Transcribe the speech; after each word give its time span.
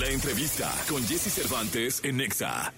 La 0.00 0.08
entrevista 0.10 0.72
con 0.88 1.02
Jesse 1.02 1.32
Cervantes 1.32 2.00
en 2.04 2.18
Nexa. 2.18 2.72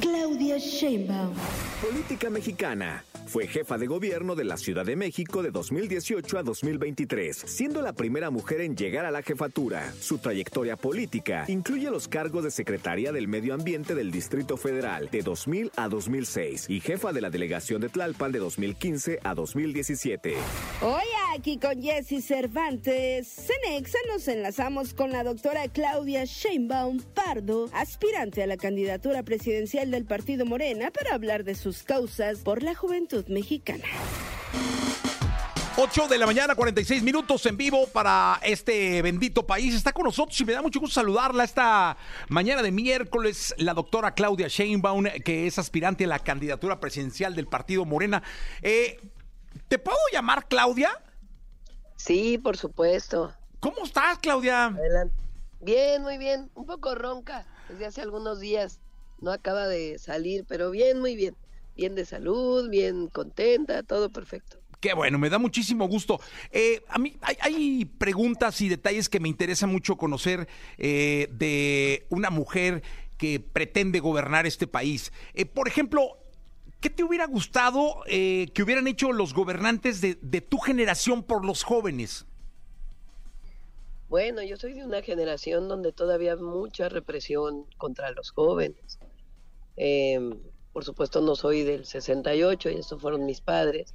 Claudia 0.00 0.58
Sheinbaum. 0.58 1.32
Política 1.80 2.28
mexicana. 2.28 3.04
Fue 3.26 3.46
jefa 3.46 3.78
de 3.78 3.86
gobierno 3.86 4.34
de 4.34 4.42
la 4.42 4.56
Ciudad 4.56 4.84
de 4.84 4.96
México 4.96 5.44
de 5.44 5.52
2018 5.52 6.38
a 6.38 6.42
2023, 6.42 7.36
siendo 7.36 7.82
la 7.82 7.92
primera 7.92 8.30
mujer 8.30 8.62
en 8.62 8.74
llegar 8.74 9.04
a 9.04 9.12
la 9.12 9.22
jefatura. 9.22 9.92
Su 10.00 10.18
trayectoria 10.18 10.76
política 10.76 11.44
incluye 11.46 11.88
los 11.88 12.08
cargos 12.08 12.42
de 12.42 12.50
secretaria 12.50 13.12
del 13.12 13.28
Medio 13.28 13.54
Ambiente 13.54 13.94
del 13.94 14.10
Distrito 14.10 14.56
Federal 14.56 15.08
de 15.12 15.22
2000 15.22 15.70
a 15.76 15.88
2006 15.88 16.68
y 16.68 16.80
jefa 16.80 17.12
de 17.12 17.20
la 17.20 17.30
delegación 17.30 17.80
de 17.80 17.90
Tlalpan 17.90 18.32
de 18.32 18.40
2015 18.40 19.20
a 19.22 19.34
2017. 19.34 20.34
Hoy 20.82 21.04
aquí 21.40 21.56
con 21.56 21.80
Jesse 21.80 22.22
Cervantes, 22.22 23.26
Cenexa 23.26 23.96
nos 24.12 24.28
enlazamos 24.28 24.92
con 24.92 25.10
la 25.10 25.24
doctora 25.24 25.68
Claudia 25.68 26.26
Sheinbaum 26.26 27.00
Pardo, 27.14 27.70
aspirante 27.72 28.42
a 28.42 28.46
la 28.46 28.58
candidatura 28.58 29.22
presidencial 29.22 29.90
del 29.90 30.04
Partido 30.04 30.44
Morena 30.44 30.90
para 30.90 31.14
hablar 31.14 31.44
de 31.44 31.54
sus 31.54 31.82
causas 31.82 32.40
por 32.40 32.62
la 32.62 32.74
juventud 32.74 33.24
mexicana. 33.28 33.84
8 35.78 36.08
de 36.08 36.18
la 36.18 36.26
mañana, 36.26 36.54
46 36.54 37.02
minutos 37.02 37.46
en 37.46 37.56
vivo 37.56 37.86
para 37.86 38.38
este 38.42 39.00
bendito 39.00 39.46
país. 39.46 39.74
Está 39.74 39.94
con 39.94 40.04
nosotros 40.04 40.38
y 40.42 40.44
me 40.44 40.52
da 40.52 40.60
mucho 40.60 40.78
gusto 40.78 41.00
saludarla 41.00 41.44
esta 41.44 41.96
mañana 42.28 42.60
de 42.60 42.70
miércoles, 42.70 43.54
la 43.56 43.72
doctora 43.72 44.12
Claudia 44.12 44.48
Sheinbaum, 44.48 45.04
que 45.24 45.46
es 45.46 45.58
aspirante 45.58 46.04
a 46.04 46.08
la 46.08 46.18
candidatura 46.18 46.80
presidencial 46.80 47.34
del 47.34 47.46
Partido 47.46 47.86
Morena. 47.86 48.22
Eh, 48.60 49.00
¿Te 49.68 49.78
puedo 49.78 49.96
llamar 50.12 50.46
Claudia? 50.46 50.90
Sí, 52.04 52.38
por 52.38 52.56
supuesto. 52.56 53.34
¿Cómo 53.60 53.84
estás, 53.84 54.18
Claudia? 54.20 54.66
Adelante. 54.66 55.14
Bien, 55.60 56.00
muy 56.00 56.16
bien. 56.16 56.50
Un 56.54 56.64
poco 56.64 56.94
ronca 56.94 57.46
desde 57.68 57.84
hace 57.84 58.00
algunos 58.00 58.40
días. 58.40 58.80
No 59.20 59.30
acaba 59.30 59.68
de 59.68 59.98
salir, 59.98 60.46
pero 60.48 60.70
bien, 60.70 60.98
muy 60.98 61.14
bien. 61.14 61.36
Bien 61.76 61.94
de 61.94 62.06
salud, 62.06 62.70
bien 62.70 63.08
contenta, 63.08 63.82
todo 63.82 64.08
perfecto. 64.08 64.56
Qué 64.80 64.94
bueno, 64.94 65.18
me 65.18 65.28
da 65.28 65.38
muchísimo 65.38 65.88
gusto. 65.88 66.18
Eh, 66.50 66.82
a 66.88 66.98
mí 66.98 67.18
hay, 67.20 67.36
hay, 67.42 67.84
preguntas 67.84 68.62
y 68.62 68.70
detalles 68.70 69.10
que 69.10 69.20
me 69.20 69.28
interesa 69.28 69.66
mucho 69.66 69.96
conocer 69.96 70.48
eh, 70.78 71.28
de 71.32 72.06
una 72.08 72.30
mujer 72.30 72.82
que 73.18 73.40
pretende 73.40 74.00
gobernar 74.00 74.46
este 74.46 74.66
país. 74.66 75.12
Eh, 75.34 75.44
por 75.44 75.68
ejemplo, 75.68 76.16
¿qué 76.80 76.90
te 76.90 77.04
hubiera 77.04 77.26
gustado 77.26 78.02
que 78.06 78.62
hubieran 78.62 78.86
hecho 78.86 79.12
los 79.12 79.34
gobernantes 79.34 80.00
de, 80.00 80.40
tu 80.40 80.58
generación 80.58 81.22
por 81.22 81.44
los 81.44 81.62
jóvenes? 81.62 82.26
Bueno, 84.08 84.42
yo 84.42 84.56
soy 84.56 84.72
de 84.72 84.84
una 84.84 85.02
generación 85.02 85.68
donde 85.68 85.92
todavía 85.92 86.32
hay 86.32 86.40
mucha 86.40 86.88
represión 86.88 87.66
contra 87.76 88.10
los 88.10 88.32
jóvenes. 88.32 88.98
Eh, 89.76 90.18
por 90.72 90.84
supuesto 90.84 91.20
no 91.20 91.34
soy 91.34 91.62
del 91.62 91.84
68 91.84 92.70
y 92.70 92.74
estos 92.74 93.00
fueron 93.00 93.24
mis 93.24 93.40
padres, 93.40 93.94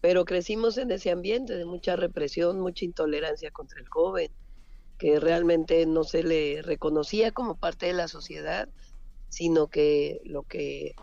pero 0.00 0.24
crecimos 0.24 0.78
en 0.78 0.90
ese 0.90 1.10
ambiente 1.10 1.54
de 1.54 1.64
mucha 1.64 1.96
represión, 1.96 2.60
mucha 2.60 2.84
intolerancia 2.84 3.50
contra 3.50 3.80
el 3.80 3.88
joven, 3.88 4.30
que 4.98 5.18
realmente 5.18 5.86
no 5.86 6.04
se 6.04 6.22
le 6.22 6.62
reconocía 6.62 7.32
como 7.32 7.56
parte 7.56 7.86
de 7.86 7.94
la 7.94 8.06
sociedad, 8.06 8.68
sino 9.28 9.68
que 9.68 10.20
lo 10.24 10.42
que 10.42 10.94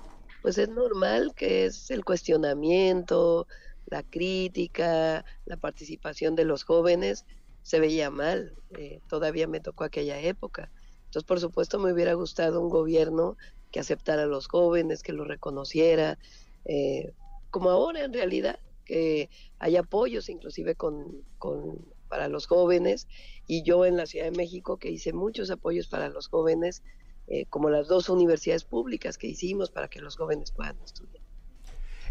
pues 0.42 0.58
es 0.58 0.70
normal, 0.70 1.34
que 1.36 1.66
es 1.66 1.92
el 1.92 2.03
cuestionamiento, 2.03 3.47
la 3.86 4.03
crítica, 4.03 5.25
la 5.45 5.58
participación 5.58 6.36
de 6.36 6.45
los 6.45 6.64
jóvenes, 6.64 7.25
se 7.64 7.80
veía 7.80 8.09
mal. 8.09 8.56
Eh, 8.78 9.02
todavía 9.08 9.48
me 9.48 9.59
tocó 9.59 9.83
aquella 9.83 10.20
época. 10.20 10.72
Entonces, 11.06 11.28
por 11.28 11.39
supuesto, 11.39 11.78
me 11.80 11.92
hubiera 11.94 12.14
gustado 12.14 12.61
un 12.61 12.70
gobierno 12.70 13.38
que 13.72 13.80
aceptara 13.80 14.23
a 14.23 14.28
los 14.28 14.48
jóvenes, 14.48 15.03
que 15.03 15.14
los 15.14 15.28
reconociera, 15.28 16.17
eh, 16.66 17.14
como 17.50 17.70
ahora 17.70 18.03
en 18.03 18.14
realidad, 18.14 18.59
que 18.86 19.30
hay 19.60 19.77
apoyos 19.77 20.30
inclusive 20.30 20.76
con, 20.76 21.23
con, 21.37 21.86
para 22.08 22.27
los 22.27 22.48
jóvenes, 22.48 23.08
y 23.48 23.64
yo 23.64 23.86
en 23.86 23.98
la 23.98 24.05
Ciudad 24.05 24.26
de 24.26 24.37
México 24.37 24.77
que 24.77 24.89
hice 24.89 25.14
muchos 25.14 25.52
apoyos 25.52 25.87
para 25.87 26.10
los 26.10 26.27
jóvenes, 26.27 26.83
eh, 27.27 27.45
como 27.49 27.70
las 27.70 27.87
dos 27.87 28.09
universidades 28.09 28.64
públicas 28.64 29.17
que 29.17 29.27
hicimos 29.27 29.70
para 29.70 29.87
que 29.87 30.02
los 30.02 30.17
jóvenes 30.17 30.52
puedan 30.52 30.77
estudiar. 30.83 31.23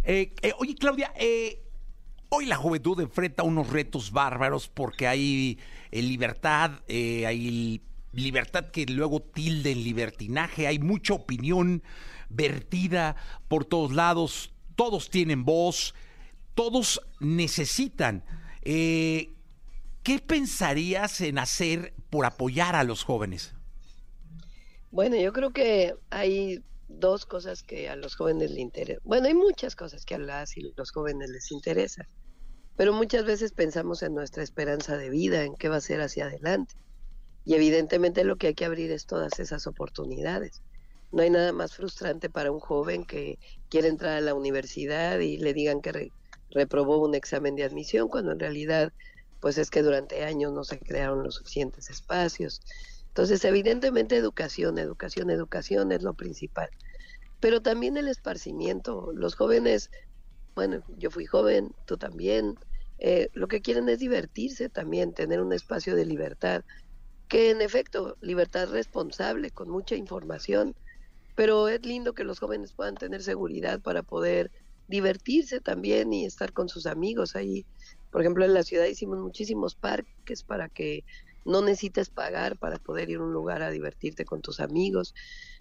Eh, 0.04 0.32
eh, 0.40 0.52
oye, 0.58 0.74
Claudia, 0.74 1.12
hoy 2.30 2.46
la 2.46 2.56
juventud 2.56 2.98
enfrenta 3.00 3.42
unos 3.42 3.68
retos 3.68 4.12
bárbaros 4.12 4.68
porque 4.68 5.06
hay 5.06 5.58
libertad, 5.90 6.80
hay 6.88 7.82
libertad 8.12 8.70
que 8.70 8.86
luego 8.86 9.20
tilde 9.20 9.72
en 9.72 9.84
libertinaje, 9.84 10.66
hay 10.66 10.78
mucha 10.78 11.14
opinión 11.14 11.82
vertida 12.30 13.16
por 13.48 13.64
todos 13.64 13.92
lados, 13.92 14.54
todos 14.74 15.10
tienen 15.10 15.44
voz, 15.44 15.94
todos 16.54 17.02
necesitan. 17.18 18.24
¿Qué 18.62 19.28
pensarías 20.26 21.20
en 21.20 21.38
hacer 21.38 21.92
por 22.08 22.24
apoyar 22.24 22.74
a 22.74 22.84
los 22.84 23.04
jóvenes? 23.04 23.54
Bueno, 24.90 25.16
yo 25.16 25.32
creo 25.32 25.52
que 25.52 25.94
hay 26.10 26.64
dos 26.88 27.24
cosas 27.26 27.62
que 27.62 27.88
a 27.88 27.96
los 27.96 28.16
jóvenes 28.16 28.50
les 28.50 28.58
interesan. 28.58 29.00
Bueno, 29.04 29.28
hay 29.28 29.34
muchas 29.34 29.76
cosas 29.76 30.04
que 30.04 30.16
a 30.16 30.18
las 30.18 30.56
y 30.56 30.72
los 30.76 30.90
jóvenes 30.90 31.30
les 31.30 31.50
interesan, 31.52 32.06
pero 32.76 32.92
muchas 32.92 33.24
veces 33.24 33.52
pensamos 33.52 34.02
en 34.02 34.14
nuestra 34.14 34.42
esperanza 34.42 34.96
de 34.96 35.10
vida, 35.10 35.44
en 35.44 35.54
qué 35.56 35.68
va 35.68 35.76
a 35.76 35.80
ser 35.80 36.00
hacia 36.00 36.26
adelante. 36.26 36.74
Y 37.44 37.54
evidentemente 37.54 38.24
lo 38.24 38.36
que 38.36 38.48
hay 38.48 38.54
que 38.54 38.64
abrir 38.66 38.90
es 38.92 39.06
todas 39.06 39.38
esas 39.40 39.66
oportunidades. 39.66 40.62
No 41.12 41.22
hay 41.22 41.30
nada 41.30 41.52
más 41.52 41.74
frustrante 41.74 42.30
para 42.30 42.52
un 42.52 42.60
joven 42.60 43.04
que 43.04 43.38
quiere 43.68 43.88
entrar 43.88 44.16
a 44.18 44.20
la 44.20 44.34
universidad 44.34 45.20
y 45.20 45.38
le 45.38 45.54
digan 45.54 45.80
que 45.82 45.92
re 45.92 46.14
reprobó 46.50 46.98
un 46.98 47.14
examen 47.14 47.54
de 47.56 47.64
admisión, 47.64 48.08
cuando 48.08 48.32
en 48.32 48.40
realidad 48.40 48.92
pues 49.40 49.58
es 49.58 49.70
que 49.70 49.82
durante 49.82 50.24
años 50.24 50.52
no 50.52 50.64
se 50.64 50.80
crearon 50.80 51.22
los 51.24 51.36
suficientes 51.36 51.90
espacios. 51.90 52.60
Entonces, 53.10 53.44
evidentemente 53.44 54.16
educación, 54.16 54.78
educación, 54.78 55.30
educación 55.30 55.92
es 55.92 56.02
lo 56.02 56.14
principal. 56.14 56.70
Pero 57.40 57.60
también 57.60 57.96
el 57.96 58.08
esparcimiento. 58.08 59.12
Los 59.14 59.34
jóvenes, 59.34 59.90
bueno, 60.54 60.82
yo 60.96 61.10
fui 61.10 61.26
joven, 61.26 61.72
tú 61.86 61.96
también, 61.96 62.54
eh, 62.98 63.28
lo 63.34 63.48
que 63.48 63.62
quieren 63.62 63.88
es 63.88 63.98
divertirse 63.98 64.68
también, 64.68 65.14
tener 65.14 65.40
un 65.40 65.52
espacio 65.52 65.96
de 65.96 66.06
libertad 66.06 66.62
que 67.30 67.50
en 67.50 67.62
efecto, 67.62 68.16
libertad 68.20 68.68
responsable, 68.70 69.52
con 69.52 69.70
mucha 69.70 69.94
información, 69.94 70.74
pero 71.36 71.68
es 71.68 71.86
lindo 71.86 72.12
que 72.12 72.24
los 72.24 72.40
jóvenes 72.40 72.72
puedan 72.74 72.96
tener 72.96 73.22
seguridad 73.22 73.80
para 73.80 74.02
poder 74.02 74.50
divertirse 74.88 75.60
también 75.60 76.12
y 76.12 76.26
estar 76.26 76.52
con 76.52 76.68
sus 76.68 76.86
amigos 76.86 77.36
ahí. 77.36 77.64
Por 78.10 78.22
ejemplo, 78.22 78.44
en 78.44 78.52
la 78.52 78.64
ciudad 78.64 78.86
hicimos 78.86 79.20
muchísimos 79.20 79.76
parques 79.76 80.42
para 80.42 80.68
que 80.68 81.04
no 81.44 81.62
necesites 81.62 82.10
pagar 82.10 82.58
para 82.58 82.78
poder 82.78 83.10
ir 83.10 83.18
a 83.18 83.24
un 83.24 83.32
lugar 83.32 83.62
a 83.62 83.70
divertirte 83.70 84.24
con 84.24 84.42
tus 84.42 84.60
amigos. 84.60 85.14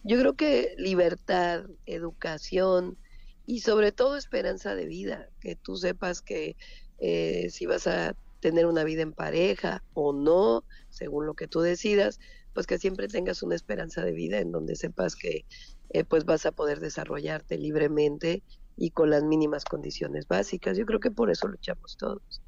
Yo 0.03 0.19
creo 0.19 0.35
que 0.35 0.73
libertad, 0.77 1.65
educación 1.85 2.97
y 3.45 3.61
sobre 3.61 3.91
todo 3.91 4.17
esperanza 4.17 4.75
de 4.75 4.85
vida, 4.85 5.29
que 5.39 5.55
tú 5.55 5.75
sepas 5.77 6.21
que 6.21 6.55
eh, 6.99 7.49
si 7.49 7.65
vas 7.65 7.87
a 7.87 8.15
tener 8.39 8.65
una 8.65 8.83
vida 8.83 9.01
en 9.01 9.13
pareja 9.13 9.83
o 9.93 10.13
no, 10.13 10.65
según 10.89 11.25
lo 11.25 11.33
que 11.33 11.47
tú 11.47 11.61
decidas, 11.61 12.19
pues 12.53 12.67
que 12.67 12.77
siempre 12.77 13.07
tengas 13.07 13.43
una 13.43 13.55
esperanza 13.55 14.03
de 14.03 14.11
vida 14.11 14.39
en 14.39 14.51
donde 14.51 14.75
sepas 14.75 15.15
que 15.15 15.45
eh, 15.89 16.03
pues 16.03 16.25
vas 16.25 16.45
a 16.45 16.51
poder 16.51 16.79
desarrollarte 16.79 17.57
libremente 17.57 18.43
y 18.75 18.91
con 18.91 19.09
las 19.09 19.23
mínimas 19.23 19.65
condiciones 19.65 20.27
básicas. 20.27 20.77
Yo 20.77 20.85
creo 20.85 20.99
que 20.99 21.11
por 21.11 21.29
eso 21.31 21.47
luchamos 21.47 21.97
todos. 21.97 22.41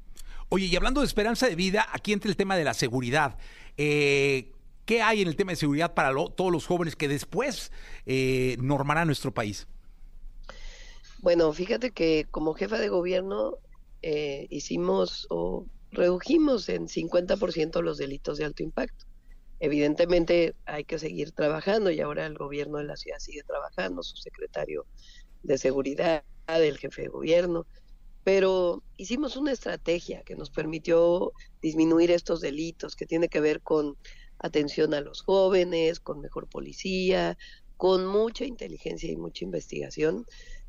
Oye, 0.54 0.66
y 0.66 0.76
hablando 0.76 1.00
de 1.00 1.06
esperanza 1.06 1.48
de 1.48 1.54
vida, 1.54 1.86
aquí 1.94 2.12
entra 2.12 2.28
el 2.28 2.36
tema 2.36 2.58
de 2.58 2.64
la 2.64 2.74
seguridad. 2.74 3.38
Eh, 3.78 4.52
¿Qué 4.84 5.00
hay 5.00 5.22
en 5.22 5.28
el 5.28 5.34
tema 5.34 5.52
de 5.52 5.56
seguridad 5.56 5.94
para 5.94 6.12
todos 6.12 6.52
los 6.52 6.66
jóvenes 6.66 6.94
que 6.94 7.08
después 7.08 7.72
eh, 8.04 8.58
normará 8.60 9.06
nuestro 9.06 9.32
país? 9.32 9.66
Bueno, 11.20 11.50
fíjate 11.54 11.92
que 11.92 12.26
como 12.30 12.52
jefa 12.52 12.78
de 12.78 12.90
gobierno 12.90 13.56
eh, 14.02 14.46
hicimos 14.50 15.26
o 15.30 15.64
redujimos 15.90 16.68
en 16.68 16.86
50% 16.86 17.80
los 17.80 17.96
delitos 17.96 18.36
de 18.36 18.44
alto 18.44 18.62
impacto. 18.62 19.06
Evidentemente 19.58 20.54
hay 20.66 20.84
que 20.84 20.98
seguir 20.98 21.32
trabajando 21.32 21.90
y 21.90 22.02
ahora 22.02 22.26
el 22.26 22.36
gobierno 22.36 22.76
de 22.76 22.84
la 22.84 22.96
ciudad 22.96 23.20
sigue 23.20 23.42
trabajando, 23.42 24.02
su 24.02 24.18
secretario 24.18 24.84
de 25.44 25.56
seguridad, 25.56 26.24
el 26.46 26.76
jefe 26.76 27.02
de 27.02 27.08
gobierno, 27.08 27.64
pero 28.24 28.82
hicimos 28.96 29.36
una 29.36 29.52
estrategia 29.52 30.22
que 30.22 30.36
nos 30.36 30.50
permitió 30.50 31.32
disminuir 31.60 32.10
estos 32.10 32.40
delitos, 32.40 32.96
que 32.96 33.06
tiene 33.06 33.28
que 33.28 33.40
ver 33.40 33.62
con 33.62 33.96
atención 34.38 34.94
a 34.94 35.00
los 35.00 35.22
jóvenes, 35.22 36.00
con 36.00 36.20
mejor 36.20 36.48
policía, 36.48 37.36
con 37.76 38.06
mucha 38.06 38.44
inteligencia 38.44 39.10
y 39.10 39.16
mucha 39.16 39.44
investigación, 39.44 40.24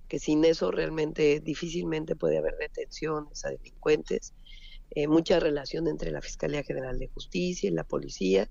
que 0.08 0.20
sin 0.20 0.44
eso 0.46 0.72
realmente 0.72 1.40
difícilmente 1.40 2.16
puede 2.16 2.38
haber 2.38 2.56
detenciones 2.58 3.46
a 3.46 3.50
delincuentes 3.50 4.34
eh, 4.96 5.08
mucha 5.08 5.40
relación 5.40 5.88
entre 5.88 6.12
la 6.12 6.22
Fiscalía 6.22 6.64
General 6.64 7.00
de 7.00 7.08
Justicia 7.08 7.68
y 7.68 7.74
la 7.74 7.84
policía, 7.84 8.50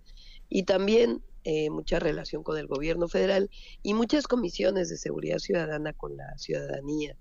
y 0.49 0.65
también 0.65 1.23
eh, 1.45 1.71
mucha 1.71 2.01
relación 2.01 2.43
con 2.43 2.59
el 2.59 2.67
gobierno 2.67 3.07
federal 3.07 3.49
y 3.83 3.95
muchas 3.95 4.27
comisiones 4.27 4.89
de 4.89 4.97
seguridad 4.97 5.39
ciudadana 5.39 5.93
con 5.93 6.17
la 6.17 6.37
ciudadanía. 6.39 7.17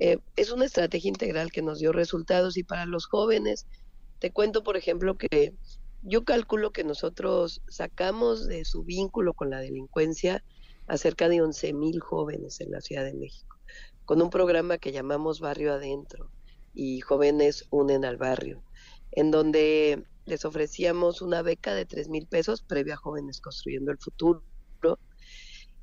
Eh, 0.00 0.18
es 0.36 0.50
una 0.50 0.64
estrategia 0.64 1.08
integral 1.08 1.52
que 1.52 1.62
nos 1.62 1.78
dio 1.78 1.92
resultados 1.92 2.56
y 2.56 2.64
para 2.64 2.86
los 2.86 3.06
jóvenes, 3.06 3.66
te 4.18 4.32
cuento 4.32 4.62
por 4.62 4.76
ejemplo 4.76 5.16
que 5.16 5.54
yo 6.02 6.24
calculo 6.24 6.72
que 6.72 6.84
nosotros 6.84 7.62
sacamos 7.68 8.46
de 8.46 8.64
su 8.64 8.84
vínculo 8.84 9.34
con 9.34 9.50
la 9.50 9.60
delincuencia 9.60 10.44
a 10.86 10.98
cerca 10.98 11.28
de 11.28 11.40
11 11.40 11.72
mil 11.72 12.00
jóvenes 12.00 12.60
en 12.60 12.70
la 12.70 12.80
Ciudad 12.80 13.04
de 13.04 13.14
México, 13.14 13.56
con 14.04 14.20
un 14.20 14.30
programa 14.30 14.78
que 14.78 14.92
llamamos 14.92 15.40
Barrio 15.40 15.72
Adentro 15.72 16.30
y 16.74 17.00
Jóvenes 17.00 17.66
Unen 17.70 18.04
al 18.04 18.16
Barrio, 18.16 18.62
en 19.12 19.30
donde 19.30 20.04
les 20.26 20.44
ofrecíamos 20.44 21.22
una 21.22 21.42
beca 21.42 21.74
de 21.74 21.86
3 21.86 22.08
mil 22.08 22.26
pesos 22.26 22.62
previa 22.62 22.94
a 22.94 22.98
Jóvenes 22.98 23.40
Construyendo 23.40 23.92
el 23.92 23.98
Futuro 23.98 24.42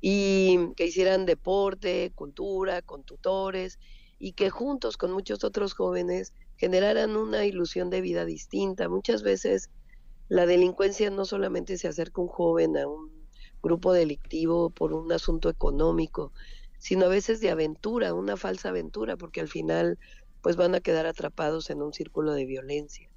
y 0.00 0.72
que 0.76 0.86
hicieran 0.86 1.26
deporte, 1.26 2.12
cultura, 2.14 2.82
con 2.82 3.04
tutores 3.04 3.78
y 4.22 4.34
que 4.34 4.50
juntos 4.50 4.96
con 4.96 5.10
muchos 5.10 5.42
otros 5.42 5.74
jóvenes 5.74 6.32
generaran 6.56 7.16
una 7.16 7.44
ilusión 7.44 7.90
de 7.90 8.00
vida 8.00 8.24
distinta. 8.24 8.88
Muchas 8.88 9.24
veces 9.24 9.68
la 10.28 10.46
delincuencia 10.46 11.10
no 11.10 11.24
solamente 11.24 11.76
se 11.76 11.88
acerca 11.88 12.22
un 12.22 12.28
joven 12.28 12.76
a 12.78 12.86
un 12.86 13.10
grupo 13.60 13.92
delictivo 13.92 14.70
por 14.70 14.92
un 14.92 15.10
asunto 15.12 15.48
económico, 15.50 16.32
sino 16.78 17.06
a 17.06 17.08
veces 17.08 17.40
de 17.40 17.50
aventura, 17.50 18.14
una 18.14 18.36
falsa 18.36 18.68
aventura, 18.68 19.16
porque 19.16 19.40
al 19.40 19.48
final 19.48 19.98
pues 20.40 20.54
van 20.54 20.76
a 20.76 20.80
quedar 20.80 21.06
atrapados 21.06 21.68
en 21.70 21.82
un 21.82 21.92
círculo 21.92 22.32
de 22.32 22.46
violencia 22.46 23.08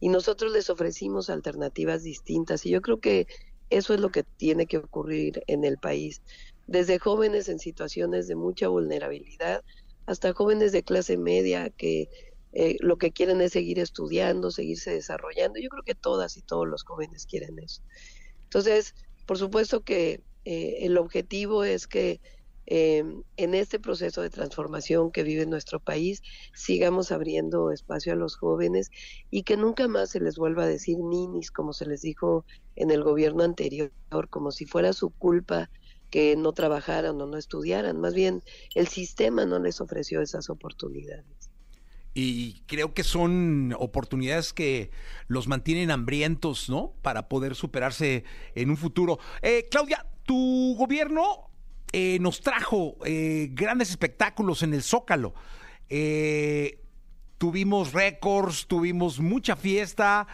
y 0.00 0.08
nosotros 0.08 0.52
les 0.52 0.70
ofrecimos 0.70 1.28
alternativas 1.30 2.02
distintas 2.02 2.64
y 2.64 2.70
yo 2.70 2.80
creo 2.80 3.00
que 3.00 3.26
eso 3.70 3.92
es 3.92 4.00
lo 4.00 4.10
que 4.10 4.24
tiene 4.38 4.66
que 4.66 4.78
ocurrir 4.78 5.42
en 5.46 5.64
el 5.64 5.78
país, 5.78 6.22
desde 6.66 6.98
jóvenes 6.98 7.48
en 7.50 7.58
situaciones 7.58 8.28
de 8.28 8.34
mucha 8.36 8.68
vulnerabilidad 8.68 9.62
hasta 10.08 10.32
jóvenes 10.32 10.72
de 10.72 10.82
clase 10.82 11.18
media 11.18 11.68
que 11.68 12.08
eh, 12.54 12.76
lo 12.80 12.96
que 12.96 13.12
quieren 13.12 13.42
es 13.42 13.52
seguir 13.52 13.78
estudiando, 13.78 14.50
seguirse 14.50 14.90
desarrollando. 14.90 15.60
Yo 15.60 15.68
creo 15.68 15.82
que 15.82 15.94
todas 15.94 16.38
y 16.38 16.42
todos 16.42 16.66
los 16.66 16.82
jóvenes 16.82 17.26
quieren 17.26 17.58
eso. 17.58 17.82
Entonces, 18.44 18.94
por 19.26 19.36
supuesto 19.36 19.82
que 19.82 20.22
eh, 20.46 20.78
el 20.80 20.96
objetivo 20.96 21.62
es 21.62 21.86
que 21.86 22.22
eh, 22.64 23.04
en 23.36 23.54
este 23.54 23.78
proceso 23.78 24.22
de 24.22 24.30
transformación 24.30 25.10
que 25.10 25.24
vive 25.24 25.44
nuestro 25.44 25.78
país, 25.78 26.22
sigamos 26.54 27.12
abriendo 27.12 27.70
espacio 27.70 28.14
a 28.14 28.16
los 28.16 28.36
jóvenes 28.36 28.90
y 29.30 29.42
que 29.42 29.58
nunca 29.58 29.88
más 29.88 30.10
se 30.10 30.20
les 30.20 30.36
vuelva 30.36 30.62
a 30.62 30.68
decir 30.68 30.96
ninis, 30.98 31.50
como 31.50 31.74
se 31.74 31.84
les 31.84 32.00
dijo 32.00 32.46
en 32.76 32.90
el 32.90 33.04
gobierno 33.04 33.42
anterior, 33.42 33.90
como 34.30 34.52
si 34.52 34.64
fuera 34.64 34.94
su 34.94 35.10
culpa 35.10 35.70
que 36.10 36.36
no 36.36 36.52
trabajaran 36.52 37.20
o 37.20 37.26
no 37.26 37.36
estudiaran. 37.36 38.00
Más 38.00 38.14
bien, 38.14 38.42
el 38.74 38.88
sistema 38.88 39.44
no 39.44 39.58
les 39.58 39.80
ofreció 39.80 40.20
esas 40.20 40.50
oportunidades. 40.50 41.24
Y 42.14 42.62
creo 42.66 42.94
que 42.94 43.04
son 43.04 43.74
oportunidades 43.78 44.52
que 44.52 44.90
los 45.28 45.46
mantienen 45.46 45.92
hambrientos, 45.92 46.68
¿no? 46.68 46.94
Para 47.00 47.28
poder 47.28 47.54
superarse 47.54 48.24
en 48.56 48.70
un 48.70 48.76
futuro. 48.76 49.20
Eh, 49.40 49.68
Claudia, 49.70 50.04
tu 50.24 50.74
gobierno 50.76 51.50
eh, 51.92 52.18
nos 52.20 52.40
trajo 52.40 52.96
eh, 53.04 53.50
grandes 53.52 53.90
espectáculos 53.90 54.64
en 54.64 54.74
el 54.74 54.82
Zócalo. 54.82 55.34
Tuvimos 57.38 57.92
récords, 57.92 58.66
tuvimos 58.66 59.20
mucha 59.20 59.54
fiesta. 59.54 60.26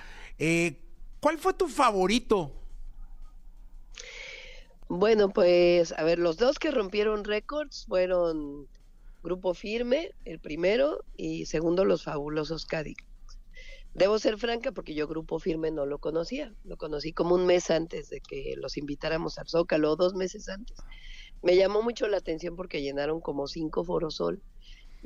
¿Cuál 1.20 1.38
fue 1.38 1.52
tu 1.52 1.68
favorito? 1.68 2.63
Bueno, 4.88 5.30
pues, 5.30 5.92
a 5.92 6.04
ver, 6.04 6.18
los 6.18 6.36
dos 6.36 6.58
que 6.58 6.70
rompieron 6.70 7.24
récords 7.24 7.86
fueron 7.88 8.68
Grupo 9.22 9.54
Firme, 9.54 10.10
el 10.24 10.38
primero, 10.40 11.04
y 11.16 11.46
segundo, 11.46 11.84
Los 11.84 12.04
Fabulosos 12.04 12.66
Cádiz. 12.66 12.96
Debo 13.94 14.18
ser 14.18 14.38
franca 14.38 14.72
porque 14.72 14.94
yo 14.94 15.06
Grupo 15.06 15.38
Firme 15.38 15.70
no 15.70 15.86
lo 15.86 15.98
conocía, 15.98 16.52
lo 16.64 16.76
conocí 16.76 17.12
como 17.12 17.34
un 17.34 17.46
mes 17.46 17.70
antes 17.70 18.08
de 18.10 18.20
que 18.20 18.54
los 18.56 18.76
invitáramos 18.76 19.38
al 19.38 19.48
Zócalo, 19.48 19.96
dos 19.96 20.14
meses 20.14 20.48
antes 20.48 20.76
me 21.44 21.56
llamó 21.56 21.82
mucho 21.82 22.08
la 22.08 22.16
atención 22.16 22.56
porque 22.56 22.82
llenaron 22.82 23.20
como 23.20 23.46
cinco 23.46 23.84
Forosol 23.84 24.42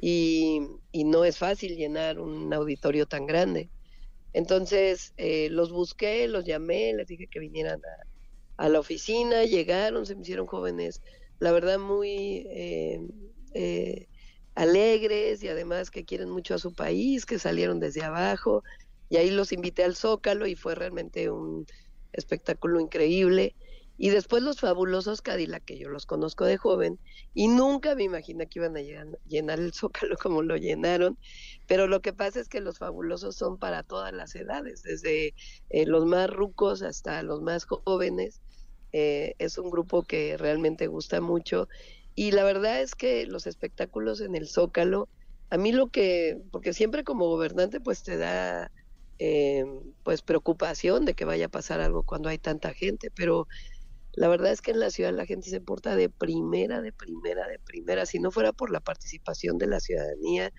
y, 0.01 0.61
y 0.93 1.05
no 1.05 1.25
es 1.25 1.37
fácil 1.37 1.77
llenar 1.77 2.21
un 2.21 2.53
auditorio 2.55 3.07
tan 3.07 3.27
grande. 3.27 3.71
Entonces 4.33 5.15
eh, 5.17 5.49
los 5.51 5.73
busqué, 5.73 6.29
los 6.29 6.45
llamé, 6.45 6.95
les 6.95 7.09
dije 7.09 7.27
que 7.27 7.41
vinieran 7.41 7.81
a, 7.81 8.18
la 8.69 8.81
oficina, 8.81 9.45
llegaron, 9.45 10.07
se 10.07 10.17
me 10.17 10.23
hicieron 10.23 10.47
jóvenes, 10.47 11.01
la 11.39 11.53
verdad 11.53 11.79
muy 11.79 12.47
eh, 12.51 13.01
eh, 13.55 14.09
alegres 14.55 15.43
y 15.43 15.49
además 15.49 15.91
que 15.91 16.05
quieren 16.05 16.31
mucho 16.31 16.55
a 16.55 16.59
su 16.59 16.75
país, 16.75 17.25
que 17.27 17.39
salieron 17.39 17.79
desde 17.81 18.03
abajo 18.03 18.65
y 19.09 19.17
ahí 19.17 19.31
los 19.31 19.53
invité 19.53 19.85
al 19.85 19.97
Zócalo 19.97 20.47
y 20.47 20.57
fue 20.57 20.75
realmente 20.75 21.31
un 21.31 21.67
espectáculo 22.13 22.81
increíble. 22.81 23.57
Y 23.99 24.11
después 24.11 24.43
los 24.45 24.61
fabulosos 24.61 25.23
Cadillac, 25.23 25.65
que 25.65 25.79
yo 25.79 25.89
los 25.89 26.06
conozco 26.06 26.45
de 26.45 26.56
joven, 26.56 27.00
y 27.35 27.49
nunca 27.49 27.97
me 27.97 28.05
imaginé 28.05 28.49
que 28.49 28.61
iban 28.61 28.77
a 28.77 28.81
llenar 29.27 29.59
el 29.59 29.73
zócalo 29.75 30.17
como 30.17 30.43
lo 30.43 30.56
llenaron, 30.56 31.19
pero 31.67 31.89
lo 31.89 32.00
que 32.00 32.12
pasa 32.12 32.41
es 32.41 32.49
que 32.49 32.61
los 32.61 32.79
fabulosos 32.79 33.37
son 33.37 33.59
para 33.59 33.83
todas 33.83 34.12
las 34.12 34.35
edades, 34.37 34.83
desde 34.83 35.35
eh, 35.71 35.87
los 35.87 36.06
más 36.06 36.31
rucos 36.31 36.83
hasta 36.83 37.23
los 37.25 37.43
más 37.43 37.67
jóvenes. 37.67 38.41
Eh, 38.93 39.35
es 39.39 39.59
un 39.59 39.71
grupo 39.71 40.05
que 40.05 40.37
realmente 40.39 40.87
gusta 40.87 41.21
mucho. 41.21 41.69
Y 42.15 42.33
la 42.33 42.45
verdad 42.45 42.81
es 42.81 42.95
que 42.95 43.27
los 43.27 43.47
espectáculos 43.47 44.21
en 44.21 44.35
el 44.35 44.49
zócalo, 44.49 45.09
a 45.50 45.59
mí 45.59 45.73
lo 45.73 45.89
que, 45.91 46.39
porque 46.53 46.73
siempre 46.73 47.05
como 47.05 47.27
gobernante 47.29 47.81
pues 47.81 48.03
te 48.03 48.17
da 48.17 48.71
eh, 49.19 49.65
pues 50.05 50.23
preocupación 50.23 51.05
de 51.05 51.15
que 51.15 51.25
vaya 51.25 51.47
a 51.47 51.49
pasar 51.50 51.81
algo 51.81 52.05
cuando 52.05 52.29
hay 52.29 52.39
tanta 52.39 52.73
gente, 52.75 53.11
pero 53.15 53.47
la 54.15 54.29
verdad 54.29 54.53
es 54.53 54.63
que 54.63 54.73
en 54.73 54.81
la 54.81 54.91
ciudad 54.91 55.13
la 55.13 55.27
gente 55.27 55.51
se 55.51 55.61
porta 55.61 55.95
de 55.97 56.09
primera, 56.09 56.81
de 56.81 56.93
primera, 56.93 57.47
de 57.47 57.59
primera. 57.59 58.07
Si 58.07 58.19
no 58.19 58.31
fuera 58.31 58.53
por 58.53 58.71
la 58.71 58.81
participación 58.81 59.59
de 59.59 59.67
la 59.67 59.81
ciudadanía, 59.81 60.53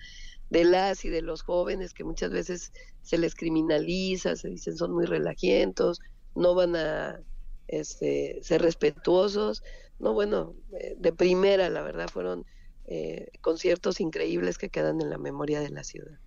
de 0.50 0.64
las 0.64 1.04
y 1.04 1.10
de 1.10 1.22
los 1.22 1.42
jóvenes, 1.42 1.94
que 1.94 2.04
muchas 2.04 2.30
veces 2.30 2.72
se 3.02 3.18
les 3.18 3.34
criminaliza, 3.34 4.36
se 4.36 4.48
dicen 4.48 4.76
son 4.76 4.92
muy 4.92 5.06
relajientos, 5.06 6.00
no 6.34 6.54
van 6.54 6.76
a 6.76 7.20
este, 7.68 8.40
ser 8.42 8.62
respetuosos. 8.62 9.62
No, 9.98 10.12
bueno, 10.12 10.54
eh, 10.72 10.96
de 10.98 11.12
primera, 11.12 11.68
la 11.68 11.82
verdad, 11.82 12.08
fueron 12.08 12.46
eh, 12.86 13.28
conciertos 13.40 14.00
increíbles 14.00 14.58
que 14.58 14.70
quedan 14.70 15.00
en 15.00 15.10
la 15.10 15.18
memoria 15.18 15.60
de 15.60 15.70
la 15.70 15.84
ciudad. 15.84 16.18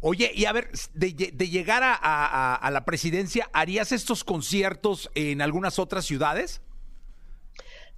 Oye, 0.00 0.32
y 0.34 0.46
a 0.46 0.52
ver, 0.52 0.70
de, 0.94 1.12
llegar 1.12 1.82
a, 1.84 2.70
la 2.72 2.84
presidencia, 2.86 3.50
¿harías 3.52 3.92
estos 3.92 4.24
conciertos 4.24 5.10
en 5.14 5.42
algunas 5.42 5.78
otras 5.78 6.06
ciudades? 6.06 6.62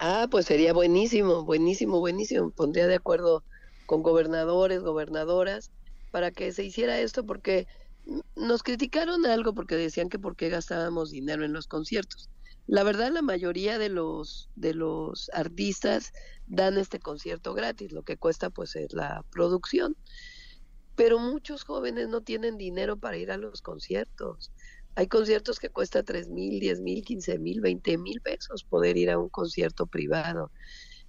Ah, 0.04 0.26
pues 0.28 0.46
sería 0.46 0.72
buenísimo, 0.72 1.44
buenísimo, 1.44 2.00
buenísimo. 2.00 2.50
Pondría 2.50 2.88
de 2.88 2.96
acuerdo 2.96 3.44
con 3.86 4.02
gobernadores, 4.02 4.80
gobernadoras, 4.82 5.70
para 6.10 6.32
que 6.32 6.50
se 6.52 6.64
hiciera 6.64 6.98
esto, 6.98 7.24
porque 7.24 7.66
nos 8.34 8.64
criticaron 8.64 9.26
algo 9.26 9.54
porque 9.54 9.76
decían 9.76 10.08
que 10.08 10.18
por 10.18 10.34
qué 10.34 10.48
gastábamos 10.48 11.10
dinero 11.12 11.44
en 11.44 11.52
los 11.52 11.68
conciertos. 11.68 12.30
La 12.66 12.82
verdad, 12.82 13.12
la 13.12 13.22
mayoría 13.22 13.78
de 13.78 13.90
los 13.90 14.50
de 14.56 14.74
los 14.74 15.30
artistas 15.34 16.10
dan 16.46 16.78
este 16.78 16.98
concierto 16.98 17.54
gratis, 17.54 17.92
lo 17.92 18.02
que 18.02 18.16
cuesta 18.16 18.50
pues 18.50 18.74
es 18.74 18.92
la 18.92 19.22
producción. 19.30 19.94
Pero 20.96 21.18
muchos 21.20 21.62
jóvenes 21.64 22.08
no 22.08 22.22
tienen 22.22 22.58
dinero 22.58 22.98
para 22.98 23.16
ir 23.18 23.30
a 23.30 23.36
los 23.38 23.62
conciertos. 23.62 24.52
Hay 24.94 25.06
conciertos 25.06 25.58
que 25.58 25.70
cuesta 25.70 26.02
tres 26.02 26.28
mil, 26.28 26.60
diez 26.60 26.80
mil, 26.80 27.04
quince 27.04 27.38
mil, 27.38 27.60
veinte 27.60 27.96
mil 27.96 28.20
pesos 28.20 28.64
poder 28.64 28.96
ir 28.96 29.10
a 29.10 29.18
un 29.18 29.28
concierto 29.28 29.86
privado. 29.86 30.50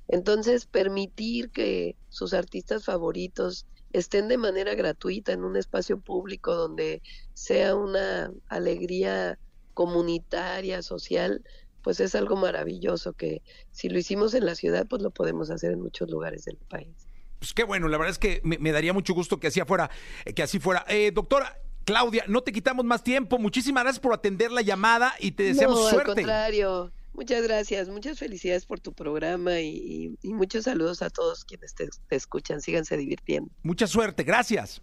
Entonces, 0.07 0.65
permitir 0.65 1.49
que 1.49 1.95
sus 2.09 2.33
artistas 2.33 2.85
favoritos 2.85 3.65
estén 3.91 4.27
de 4.27 4.37
manera 4.37 4.73
gratuita 4.75 5.31
en 5.31 5.43
un 5.43 5.55
espacio 5.55 5.99
público 5.99 6.55
donde 6.55 7.01
sea 7.33 7.75
una 7.75 8.31
alegría 8.47 9.37
comunitaria, 9.73 10.81
social, 10.81 11.43
pues 11.81 11.99
es 11.99 12.15
algo 12.15 12.35
maravilloso 12.35 13.13
que 13.13 13.41
si 13.71 13.89
lo 13.89 13.99
hicimos 13.99 14.33
en 14.33 14.45
la 14.45 14.55
ciudad, 14.55 14.87
pues 14.87 15.01
lo 15.01 15.11
podemos 15.11 15.49
hacer 15.51 15.73
en 15.73 15.81
muchos 15.81 16.09
lugares 16.09 16.45
del 16.45 16.57
país. 16.69 17.07
Pues 17.39 17.53
qué 17.53 17.65
bueno, 17.65 17.89
la 17.89 17.97
verdad 17.97 18.11
es 18.11 18.19
que 18.19 18.39
me, 18.43 18.71
daría 18.71 18.93
mucho 18.93 19.13
gusto 19.13 19.39
que 19.39 19.47
así 19.47 19.59
fuera, 19.61 19.91
que 20.33 20.43
así 20.43 20.59
fuera. 20.59 20.85
Eh, 20.87 21.11
doctora, 21.13 21.59
Claudia, 21.85 22.23
no 22.27 22.41
te 22.41 22.51
quitamos 22.51 22.85
más 22.85 23.03
tiempo. 23.03 23.37
Muchísimas 23.37 23.83
gracias 23.83 23.99
por 23.99 24.13
atender 24.13 24.51
la 24.51 24.61
llamada 24.61 25.13
y 25.19 25.31
te 25.31 25.43
deseamos 25.43 25.79
no, 25.79 25.89
suerte. 25.89 26.11
Al 26.11 26.15
contrario, 26.15 26.91
muchas 27.13 27.43
gracias, 27.43 27.89
muchas 27.89 28.19
felicidades 28.19 28.65
por 28.65 28.79
tu 28.79 28.93
programa 28.93 29.59
y, 29.59 30.17
muchos 30.23 30.65
saludos 30.65 31.01
a 31.01 31.09
todos 31.09 31.45
quienes 31.45 31.75
te, 31.75 31.89
te 32.07 32.15
escuchan. 32.15 32.61
Síganse 32.61 32.97
divirtiendo. 32.97 33.51
Mucha 33.63 33.87
suerte, 33.87 34.23
gracias. 34.23 34.81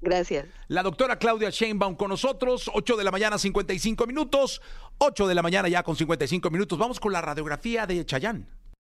Gracias. 0.00 0.46
La 0.68 0.82
doctora 0.82 1.18
Claudia 1.18 1.48
Sheinbaum 1.50 1.94
con 1.96 2.10
nosotros, 2.10 2.70
8 2.72 2.96
de 2.96 3.04
la 3.04 3.10
mañana 3.10 3.38
55 3.38 4.06
minutos, 4.06 4.60
8 4.98 5.26
de 5.26 5.34
la 5.34 5.42
mañana 5.42 5.68
ya 5.68 5.82
con 5.82 5.96
55 5.96 6.50
minutos. 6.50 6.78
Vamos 6.78 7.00
con 7.00 7.12
la 7.12 7.22
radiografía 7.22 7.86
de 7.86 8.04
Chayán. 8.04 8.46